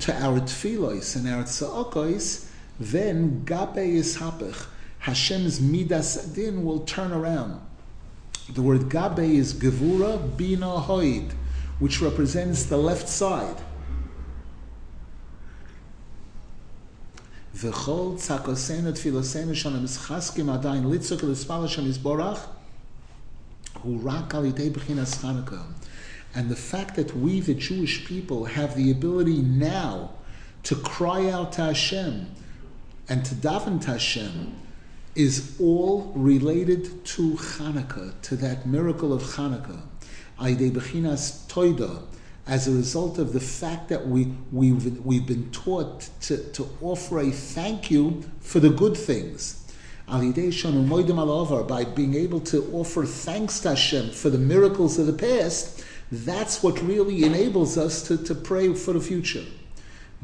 [0.00, 4.66] to our tefillos and our tza'okos, then gabe is hapich.
[4.98, 7.60] Hashem's midas din will turn around.
[8.50, 11.32] The word gabe is gevura bina hoid,
[11.78, 13.56] which represents the left side.
[17.56, 22.40] V'chol tzakosenu tfilosenu shonem mischaskim adayin litzuk l'spal Hashem yisborach
[23.80, 25.64] hu rak al yidei b'chinas Chanukah.
[26.36, 30.10] And the fact that we, the Jewish people, have the ability now
[30.64, 32.26] to cry out to Hashem
[33.08, 34.54] and to daven to Hashem
[35.14, 39.80] is all related to Hanukkah, to that miracle of Hanukkah.
[40.38, 42.02] Aydei Bechinas Toida,
[42.46, 47.18] as a result of the fact that we, we've, we've been taught to, to offer
[47.20, 49.64] a thank you for the good things.
[50.06, 56.62] by being able to offer thanks to Hashem for the miracles of the past, that's
[56.62, 59.44] what really enables us to, to pray for the future.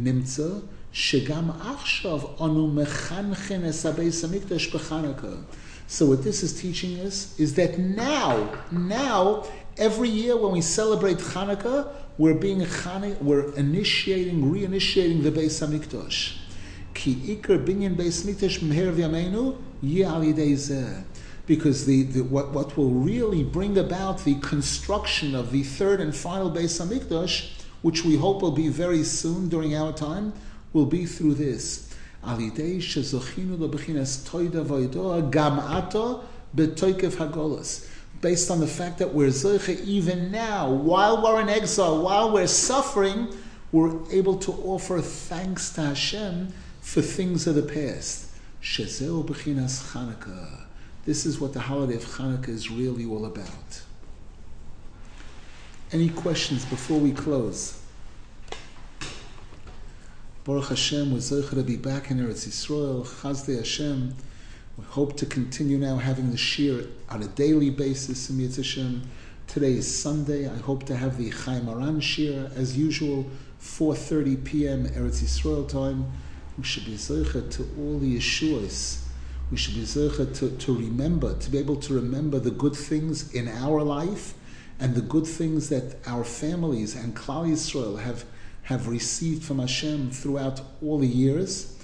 [0.00, 0.62] Nimtza,
[0.92, 5.44] shegam achshav anu mechanchen es hamikdash.
[5.88, 9.44] So what this is teaching us is that now, now,
[9.76, 12.66] every year when we celebrate Hanukkah, we're being
[13.20, 16.36] we're initiating, reinitiating the Beis Hamikdash.
[16.94, 19.56] Ki ikar binyan Beis Hamikdash meher v'yameinu
[21.46, 26.14] because the, the, what, what will really bring about the construction of the third and
[26.14, 27.50] final Beis Hamikdash,
[27.82, 30.32] which we hope will be very soon during our time,
[30.72, 31.92] will be through this.
[38.20, 42.46] Based on the fact that we're zoche even now, while we're in exile, while we're
[42.46, 43.34] suffering,
[43.72, 48.28] we're able to offer thanks to Hashem for things of the past.
[48.62, 50.66] Shezeu b'chinas Chanukah.
[51.04, 53.82] This is what the holiday of Chanukah is really all about.
[55.90, 57.82] Any questions before we close?
[60.44, 61.20] Baruch Hashem, we're
[61.64, 63.04] to be back in Eretz Yisrael.
[63.04, 64.14] Chazdei Hashem.
[64.78, 69.02] We hope to continue now having the shir on a daily basis in Hashem.
[69.48, 70.48] Today is Sunday.
[70.48, 73.28] I hope to have the Chayei Moharan shir as usual,
[73.60, 74.86] 4.30 p.m.
[74.86, 76.12] Eretz Yisrael time.
[76.56, 76.96] We should be
[77.50, 79.01] to all the Yeshuas.
[79.52, 83.34] We should be zeicha to, to remember, to be able to remember the good things
[83.34, 84.32] in our life
[84.80, 88.24] and the good things that our families and Klal Yisrael have,
[88.62, 91.78] have received from Hashem throughout all the years,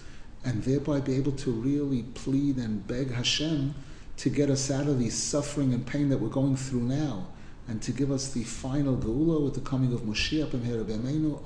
[0.46, 3.74] and thereby be able to really plead and beg Hashem
[4.16, 7.26] to get us out of the suffering and pain that we're going through now,
[7.68, 10.66] and to give us the final geula with the coming of Moshiach and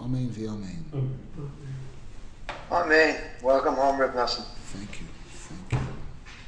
[0.00, 1.10] Amen v'Amen.
[2.70, 3.20] Amen.
[3.42, 4.44] Welcome home, Reb Nassim.
[4.66, 5.06] Thank you.
[5.28, 5.91] Thank you.